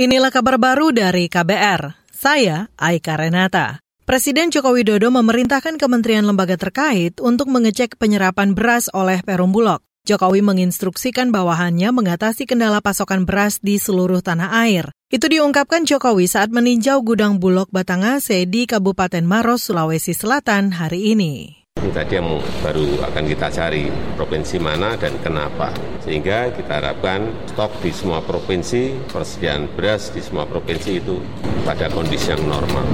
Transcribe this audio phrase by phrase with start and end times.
[0.00, 1.92] Inilah kabar baru dari KBR.
[2.08, 3.84] Saya Aika Renata.
[4.08, 9.84] Presiden Joko Widodo memerintahkan kementerian lembaga terkait untuk mengecek penyerapan beras oleh Perum Bulog.
[10.08, 14.88] Jokowi menginstruksikan bawahannya mengatasi kendala pasokan beras di seluruh tanah air.
[15.12, 21.59] Itu diungkapkan Jokowi saat meninjau gudang Bulog Batangase di Kabupaten Maros, Sulawesi Selatan hari ini.
[21.80, 25.72] Ini tadi yang baru akan kita cari provinsi mana dan kenapa.
[26.04, 31.16] Sehingga kita harapkan stok di semua provinsi, persediaan beras di semua provinsi itu
[31.64, 32.84] pada kondisi yang normal.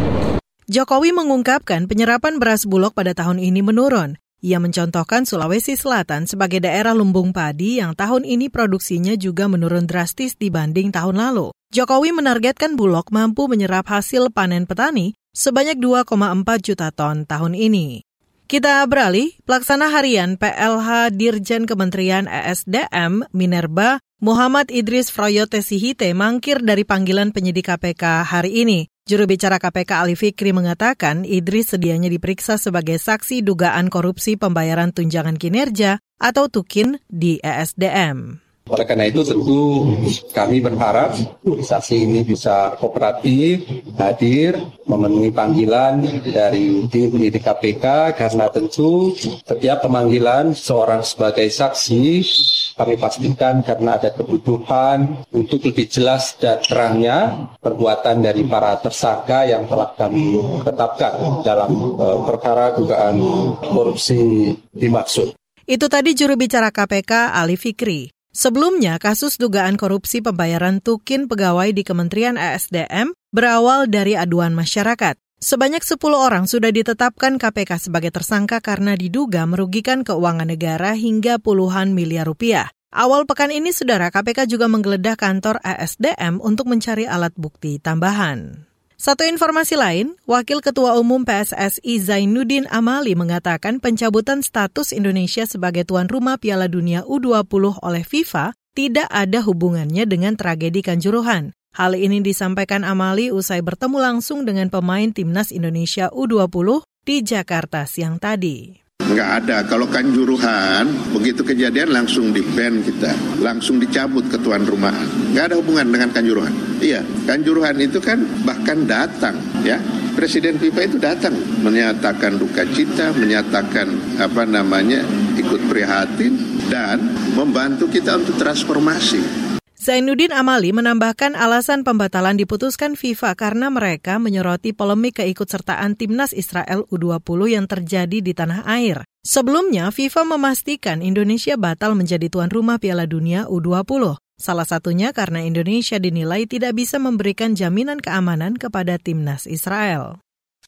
[0.71, 4.23] Jokowi mengungkapkan penyerapan beras bulog pada tahun ini menurun.
[4.39, 10.39] Ia mencontohkan Sulawesi Selatan sebagai daerah lumbung padi yang tahun ini produksinya juga menurun drastis
[10.39, 11.51] dibanding tahun lalu.
[11.75, 18.06] Jokowi menargetkan Bulog mampu menyerap hasil panen petani sebanyak 2,4 juta ton tahun ini.
[18.47, 26.87] Kita beralih, pelaksana harian PLH Dirjen Kementerian ESDM Minerba Muhammad Idris Froyote Sihite mangkir dari
[26.87, 28.87] panggilan penyidik KPK hari ini.
[29.03, 35.43] Juru bicara KPK Ali Fikri mengatakan Idris sedianya diperiksa sebagai saksi dugaan korupsi pembayaran tunjangan
[35.43, 38.46] kinerja atau TUKIN di ESDM.
[38.67, 39.87] Oleh karena itu tentu
[40.35, 41.15] kami berharap
[41.47, 43.63] saksi ini bisa kooperatif,
[43.95, 44.59] hadir,
[44.91, 49.15] memenuhi panggilan dari tim di KPK karena tentu
[49.47, 52.27] setiap pemanggilan seorang sebagai saksi
[52.75, 59.71] kami pastikan karena ada kebutuhan untuk lebih jelas dan terangnya perbuatan dari para tersangka yang
[59.71, 61.15] telah kami tetapkan
[61.47, 61.71] dalam
[62.03, 63.15] uh, perkara dugaan
[63.63, 65.39] korupsi dimaksud.
[65.67, 68.16] Itu tadi juru bicara KPK Ali Fikri.
[68.37, 75.17] Sebelumnya, kasus dugaan korupsi pembayaran tukin pegawai di Kementerian ESDM berawal dari aduan masyarakat.
[75.41, 81.97] Sebanyak 10 orang sudah ditetapkan KPK sebagai tersangka karena diduga merugikan keuangan negara hingga puluhan
[81.97, 82.69] miliar rupiah.
[82.93, 88.69] Awal pekan ini, Saudara KPK juga menggeledah kantor ESDM untuk mencari alat bukti tambahan.
[88.97, 96.09] Satu informasi lain, Wakil Ketua Umum PSSI Zainuddin Amali mengatakan pencabutan status Indonesia sebagai tuan
[96.09, 101.53] rumah Piala Dunia U20 oleh FIFA tidak ada hubungannya dengan tragedi Kanjuruhan.
[101.77, 108.17] Hal ini disampaikan Amali usai bertemu langsung dengan pemain timnas Indonesia U20 di Jakarta siang
[108.17, 108.86] tadi.
[109.07, 109.57] Nggak ada.
[109.71, 113.15] Kalau kanjuruhan, begitu kejadian langsung di ban kita.
[113.39, 114.95] Langsung dicabut ketuan rumah.
[115.31, 116.51] Nggak ada hubungan dengan kanjuruhan.
[116.83, 119.79] Iya, kanjuruhan itu kan bahkan datang ya.
[120.17, 125.05] Presiden FIFA itu datang menyatakan duka cita, menyatakan apa namanya
[125.37, 126.41] ikut prihatin
[126.73, 126.99] dan
[127.37, 129.46] membantu kita untuk transformasi.
[129.87, 137.55] Zainuddin Amali menambahkan alasan pembatalan diputuskan FIFA karena mereka menyoroti polemik keikutsertaan timnas Israel U20
[137.55, 139.07] yang terjadi di tanah air.
[139.23, 144.19] Sebelumnya, FIFA memastikan Indonesia batal menjadi tuan rumah Piala Dunia U20.
[144.35, 150.19] Salah satunya karena Indonesia dinilai tidak bisa memberikan jaminan keamanan kepada timnas Israel.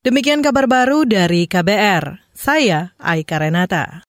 [0.07, 2.23] Demikian kabar baru dari KBR.
[2.39, 4.08] Saya Aika Renata.